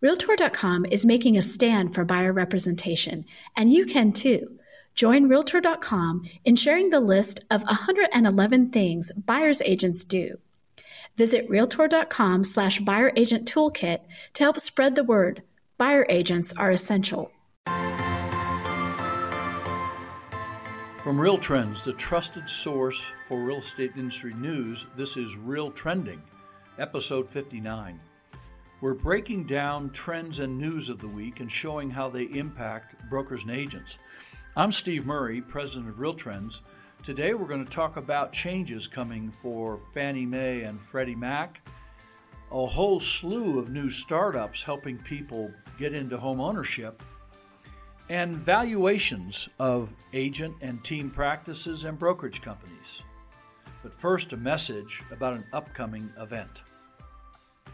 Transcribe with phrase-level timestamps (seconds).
[0.00, 3.24] Realtor.com is making a stand for buyer representation,
[3.56, 4.58] and you can too.
[4.94, 10.38] Join Realtor.com in sharing the list of 111 things buyer's agents do.
[11.16, 14.00] Visit Realtor.com slash buyer agent toolkit
[14.34, 15.42] to help spread the word.
[15.78, 17.32] Buyer agents are essential.
[21.02, 26.20] From Real Trends, the trusted source for real estate industry news, this is Real Trending,
[26.78, 28.00] episode 59.
[28.82, 33.44] We're breaking down trends and news of the week and showing how they impact brokers
[33.44, 33.96] and agents.
[34.54, 36.60] I'm Steve Murray, president of Real Trends.
[37.02, 41.66] Today we're going to talk about changes coming for Fannie Mae and Freddie Mac,
[42.52, 47.02] a whole slew of new startups helping people get into home ownership,
[48.10, 53.02] and valuations of agent and team practices and brokerage companies.
[53.82, 56.62] But first, a message about an upcoming event.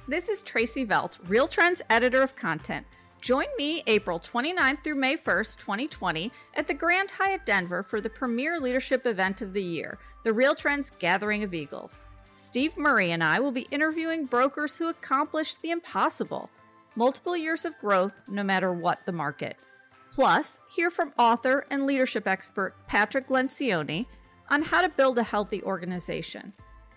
[0.08, 2.84] This is Tracy Velt, Real Trends editor of content.
[3.20, 8.10] Join me April 29th through May 1st, 2020, at the Grand Hyatt Denver for the
[8.10, 12.02] premier leadership event of the year, the Real Trends Gathering of Eagles.
[12.34, 16.50] Steve Murray and I will be interviewing brokers who accomplished the impossible
[16.96, 19.56] multiple years of growth no matter what the market.
[20.12, 24.06] Plus, hear from author and leadership expert Patrick Lencioni
[24.50, 26.52] on how to build a healthy organization.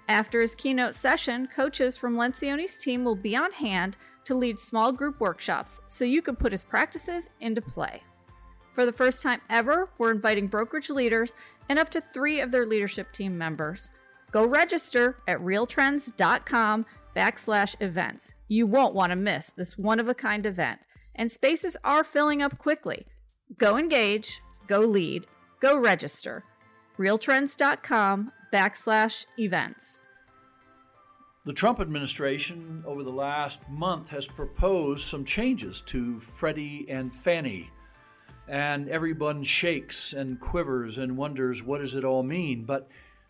[0.08, 4.92] After his keynote session, coaches from Lencioni's team will be on hand to lead small
[4.92, 8.04] group workshops so you can put his practices into play.
[8.74, 11.34] For the first time ever, we're inviting brokerage leaders
[11.70, 13.92] and up to three of their leadership team members.
[14.32, 18.34] Go register at realtrends.com backslash events.
[18.48, 20.82] You won't want to miss this one of a kind event,
[21.16, 23.08] and spaces are filling up quickly.
[23.58, 25.26] Go engage, go lead,
[25.62, 26.44] go register.
[27.00, 30.06] realtrends.com backslash events.
[31.44, 37.70] The Trump administration over the last month has proposed some changes to Freddie and Fannie.
[38.48, 42.64] And everyone shakes and quivers and wonders what does it all mean?
[42.64, 42.88] But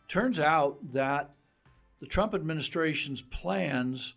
[0.08, 1.32] turns out that
[2.00, 4.14] the Trump administration's plans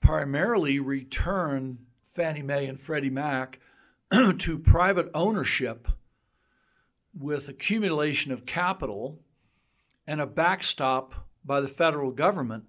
[0.00, 3.60] primarily return Fannie Mae and Freddie Mac
[4.38, 5.86] to private ownership
[7.16, 9.20] with accumulation of capital
[10.08, 11.14] and a backstop
[11.44, 12.64] by the federal government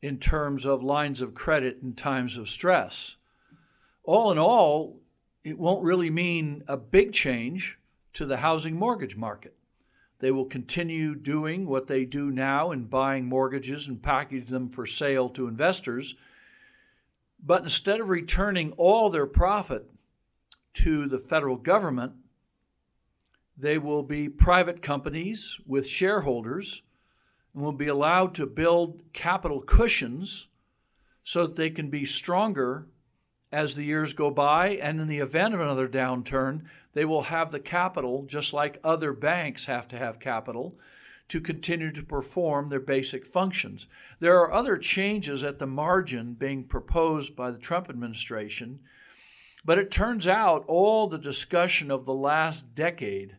[0.00, 3.16] in terms of lines of credit in times of stress.
[4.04, 5.00] All in all,
[5.42, 7.80] it won't really mean a big change
[8.12, 9.56] to the housing mortgage market.
[10.20, 14.86] They will continue doing what they do now in buying mortgages and package them for
[14.86, 16.14] sale to investors.
[17.44, 19.90] But instead of returning all their profit
[20.74, 22.12] to the federal government,
[23.56, 26.82] they will be private companies with shareholders
[27.54, 30.48] and will be allowed to build capital cushions
[31.22, 32.86] so that they can be stronger
[33.52, 34.70] as the years go by.
[34.70, 36.62] And in the event of another downturn,
[36.94, 40.78] they will have the capital, just like other banks have to have capital,
[41.28, 43.86] to continue to perform their basic functions.
[44.18, 48.80] There are other changes at the margin being proposed by the Trump administration,
[49.64, 53.36] but it turns out all the discussion of the last decade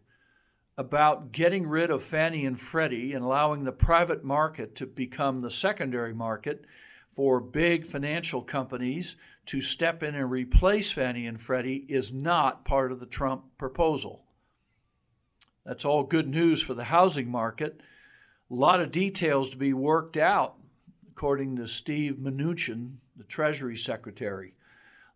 [0.77, 5.49] about getting rid of Fannie and Freddie and allowing the private market to become the
[5.49, 6.65] secondary market
[7.11, 12.91] for big financial companies to step in and replace Fannie and Freddie is not part
[12.91, 14.23] of the Trump proposal.
[15.65, 17.81] That's all good news for the housing market.
[18.49, 20.55] A lot of details to be worked out,
[21.11, 24.53] according to Steve Mnuchin, the Treasury Secretary.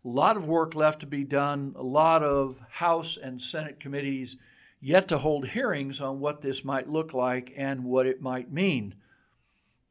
[0.04, 4.36] A lot of work left to be done, a lot of House and Senate committees
[4.80, 8.94] yet to hold hearings on what this might look like and what it might mean.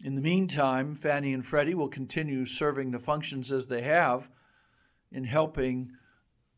[0.03, 4.29] In the meantime, Fannie and Freddie will continue serving the functions as they have
[5.11, 5.91] in helping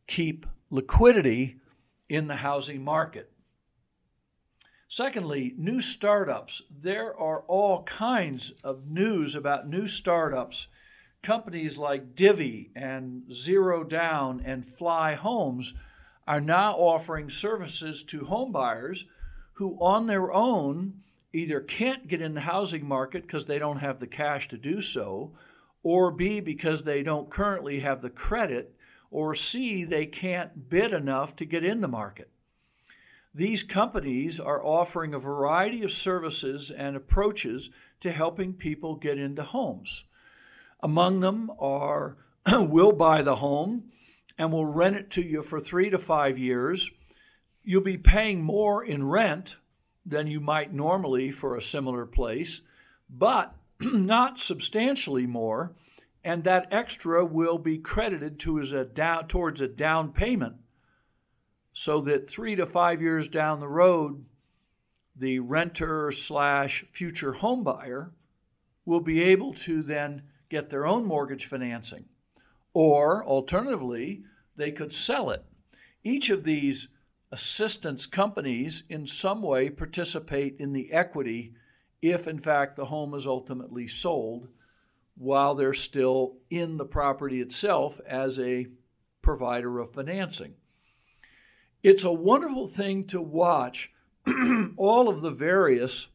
[0.08, 1.58] keep liquidity
[2.10, 3.32] in the housing market.
[4.88, 6.64] Secondly, new startups.
[6.70, 10.68] There are all kinds of news about new startups.
[11.22, 15.76] Companies like Divvy and Zero Down and Fly Homes
[16.30, 19.06] are now offering services to home buyers
[19.54, 20.94] who, on their own,
[21.34, 24.80] either can't get in the housing market because they don't have the cash to do
[24.80, 25.32] so,
[25.82, 28.76] or B, because they don't currently have the credit,
[29.10, 32.30] or C, they can't bid enough to get in the market.
[33.34, 37.72] These companies are offering a variety of services and approaches
[38.02, 40.04] to helping people get into homes.
[40.82, 42.18] Among them are
[42.52, 43.86] We'll Buy the Home,
[44.40, 46.90] and will rent it to you for three to five years,
[47.62, 49.58] you'll be paying more in rent
[50.06, 52.62] than you might normally for a similar place,
[53.10, 55.76] but not substantially more.
[56.22, 60.56] and that extra will be credited to as a down, towards a down payment
[61.72, 64.26] so that three to five years down the road,
[65.16, 68.12] the renter slash future home buyer
[68.84, 72.06] will be able to then get their own mortgage financing.
[72.82, 74.24] Or alternatively,
[74.56, 75.44] they could sell it.
[76.02, 76.88] Each of these
[77.30, 81.56] assistance companies in some way participate in the equity
[82.02, 84.48] if, in fact, the home is ultimately sold
[85.18, 88.68] while they're still in the property itself as a
[89.22, 90.54] provider of financing.
[91.84, 93.92] It's a wonderful thing to watch
[94.78, 96.08] all of the various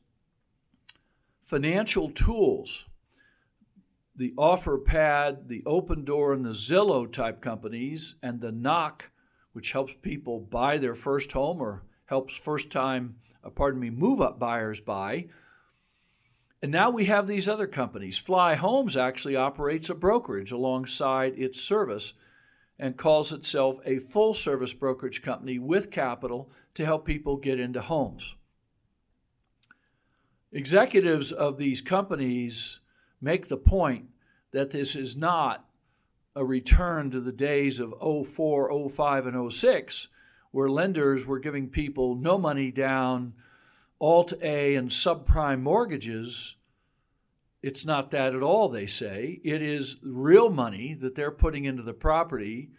[1.43, 2.87] financial tools
[4.17, 9.11] the OfferPad, the Opendoor, and the Zillow type companies, and the Knock,
[9.53, 14.21] which helps people buy their first home or helps first time, uh, pardon me, move
[14.21, 15.29] up buyers buy.
[16.63, 18.17] And now we have these other companies.
[18.17, 22.15] Fly Homes actually operates a brokerage alongside its service
[22.79, 27.81] and calls itself a full service brokerage company with capital to help people get into
[27.81, 28.35] homes.
[30.53, 32.81] Executives of these companies
[33.25, 34.11] make the point
[34.53, 35.67] that this is not
[36.37, 40.09] a return to the days of 04, 05, and 06,
[40.51, 43.33] where lenders were giving people no money down,
[44.01, 46.57] Alt A, and subprime mortgages.
[47.63, 49.41] It's not that at all, they say.
[49.43, 52.71] It is real money that they're putting into the property,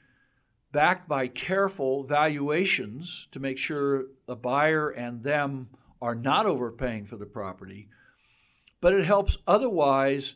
[0.71, 5.69] backed by careful valuations to make sure the buyer and them
[6.01, 7.89] are not overpaying for the property.
[8.81, 10.35] But it helps otherwise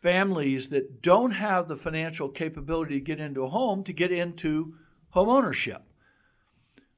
[0.00, 4.74] families that don't have the financial capability to get into a home to get into
[5.10, 5.82] home ownership.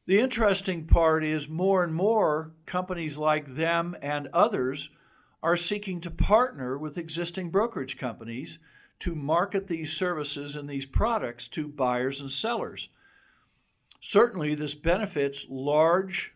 [0.06, 4.90] The interesting part is more and more companies like them and others
[5.42, 8.58] are seeking to partner with existing brokerage companies
[9.00, 12.88] to market these services and these products to buyers and sellers.
[14.00, 16.34] Certainly, this benefits large,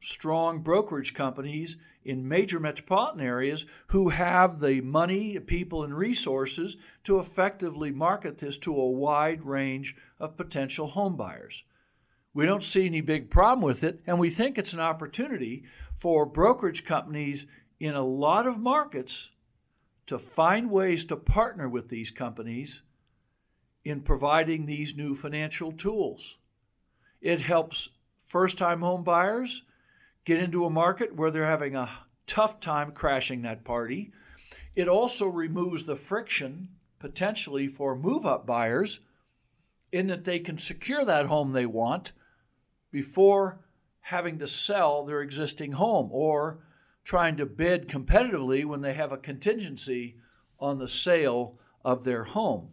[0.00, 7.18] strong brokerage companies in major metropolitan areas who have the money, people, and resources to
[7.18, 11.62] effectively market this to a wide range of potential homebuyers.
[12.32, 15.64] We don't see any big problem with it, and we think it's an opportunity
[15.96, 17.46] for brokerage companies
[17.80, 19.30] in a lot of markets
[20.06, 22.82] to find ways to partner with these companies
[23.84, 26.38] in providing these new financial tools.
[27.20, 27.88] It helps
[28.24, 29.64] first time home buyers
[30.28, 31.88] get into a market where they're having a
[32.26, 34.12] tough time crashing that party.
[34.76, 39.00] It also removes the friction potentially for move up buyers
[39.90, 42.12] in that they can secure that home they want
[42.90, 43.64] before
[44.00, 46.58] having to sell their existing home or
[47.04, 50.16] trying to bid competitively when they have a contingency
[50.60, 52.68] on the sale of their home.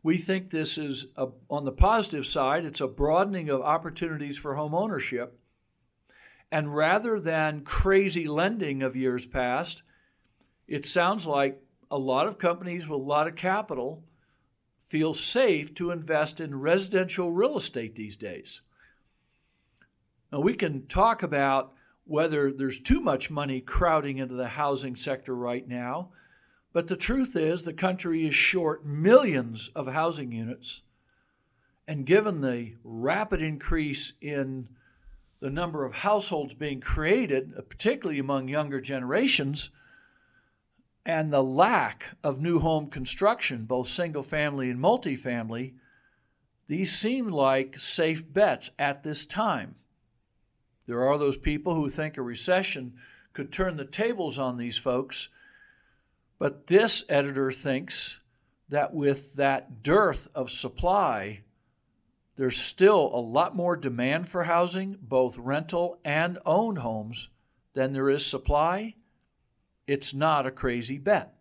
[0.00, 4.54] We think this is, a, on the positive side, it's a broadening of opportunities for
[4.54, 5.40] home ownership
[6.50, 9.82] and rather than crazy lending of years past,
[10.68, 11.60] it sounds like
[11.90, 14.02] a lot of companies with a lot of capital
[14.88, 18.62] feel safe to invest in residential real estate these days.
[20.32, 21.72] Now, we can talk about
[22.04, 26.10] whether there's too much money crowding into the housing sector right now,
[26.72, 30.82] but the truth is the country is short millions of housing units.
[31.88, 34.68] And given the rapid increase in
[35.40, 39.70] the number of households being created, uh, particularly among younger generations,
[41.04, 45.74] and the lack of new home construction, both single family and multifamily,
[46.66, 49.76] these seem like safe bets at this time.
[50.86, 52.94] There are those people who think a recession
[53.32, 55.28] could turn the tables on these folks,
[56.38, 58.18] but this editor thinks
[58.68, 61.42] that with that dearth of supply,
[62.36, 67.28] there's still a lot more demand for housing, both rental and owned homes,
[67.74, 68.94] than there is supply.
[69.86, 71.34] It's not a crazy bet.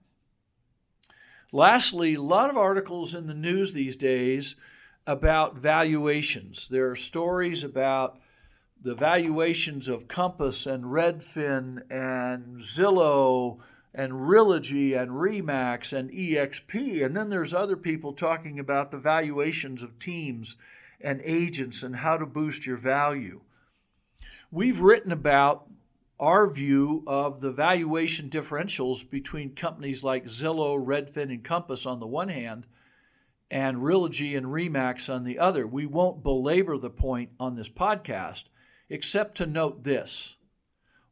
[1.51, 4.55] Lastly, a lot of articles in the news these days
[5.07, 6.67] about valuations.
[6.67, 8.19] There are stories about
[8.81, 13.59] the valuations of Compass and Redfin and Zillow
[13.93, 17.05] and Realogy and Remax and EXP.
[17.05, 20.57] And then there's other people talking about the valuations of teams
[21.05, 23.41] and agents and how to boost your value.
[24.51, 25.69] We've written about
[26.19, 32.07] our view of the valuation differentials between companies like Zillow, Redfin, and Compass on the
[32.07, 32.65] one hand,
[33.51, 35.67] and Realogy and Remax on the other.
[35.67, 38.45] We won't belabor the point on this podcast,
[38.89, 40.38] except to note this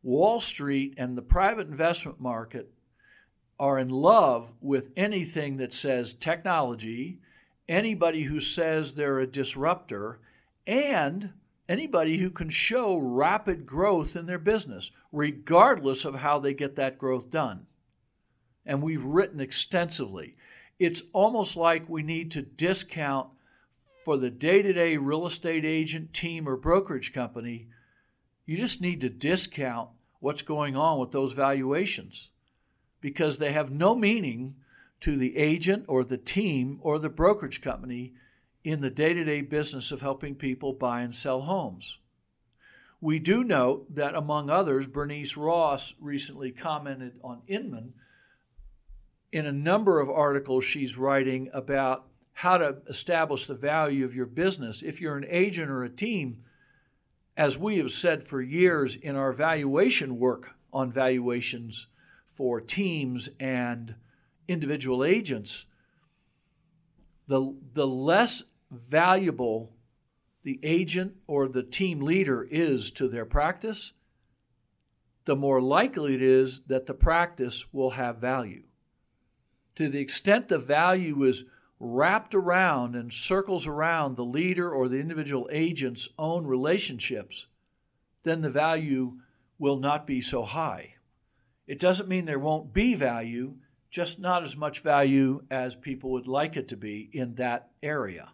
[0.01, 2.71] Wall Street and the private investment market
[3.59, 7.19] are in love with anything that says technology,
[7.67, 10.19] anybody who says they're a disruptor,
[10.67, 11.33] and
[11.67, 16.97] anybody who can show rapid growth in their business, regardless of how they get that
[16.97, 17.65] growth done.
[18.65, 20.35] And we've written extensively.
[20.79, 23.29] It's almost like we need to discount
[24.03, 27.67] for the day to day real estate agent, team, or brokerage company.
[28.45, 29.89] You just need to discount
[30.19, 32.31] what's going on with those valuations
[33.01, 34.55] because they have no meaning
[35.03, 38.13] to the agent or the team or the brokerage company
[38.63, 41.97] in the day to day business of helping people buy and sell homes.
[43.01, 47.95] We do note that, among others, Bernice Ross recently commented on Inman
[49.33, 54.25] in a number of articles she's writing about how to establish the value of your
[54.25, 54.81] business.
[54.81, 56.45] If you're an agent or a team,
[57.35, 61.87] as we have said for years in our valuation work on valuations
[62.25, 63.95] for teams and
[64.47, 65.65] individual agents,
[67.27, 69.71] the, the less valuable
[70.43, 73.93] the agent or the team leader is to their practice,
[75.25, 78.63] the more likely it is that the practice will have value.
[79.75, 81.45] To the extent the value is
[81.79, 87.47] wrapped around and circles around the leader or the individual agent's own relationships,
[88.23, 89.19] then the value
[89.57, 90.95] will not be so high.
[91.67, 93.55] It doesn't mean there won't be value,
[93.93, 98.27] just not as much value as people would like it to be in that area.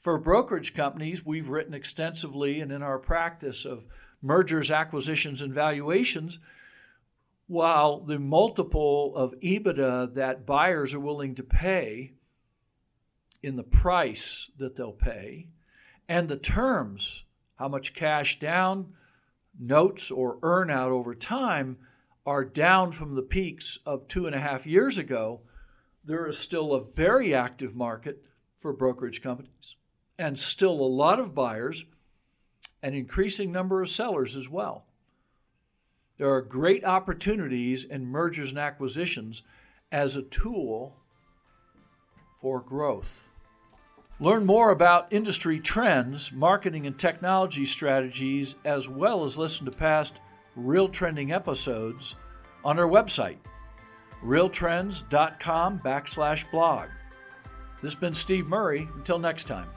[0.00, 3.88] For brokerage companies, we've written extensively and in our practice of
[4.20, 6.38] mergers, acquisitions, and valuations.
[7.46, 12.12] While the multiple of EBITDA that buyers are willing to pay
[13.42, 15.48] in the price that they'll pay
[16.06, 18.92] and the terms, how much cash down,
[19.58, 21.78] notes, or earn out over time
[22.26, 25.40] are down from the peaks of two and a half years ago,
[26.04, 28.22] there is still a very active market
[28.58, 29.76] for brokerage companies
[30.18, 31.84] and still a lot of buyers,
[32.82, 34.86] an increasing number of sellers as well.
[36.16, 39.42] There are great opportunities in mergers and acquisitions
[39.92, 40.96] as a tool
[42.40, 43.28] for growth.
[44.18, 50.20] Learn more about industry trends, marketing and technology strategies, as well as listen to past
[50.56, 52.16] Real Trending episodes
[52.64, 53.36] on our website,
[54.24, 56.88] realtrends.com backslash blog.
[57.82, 58.88] This has been Steve Murray.
[58.96, 59.68] Until next time.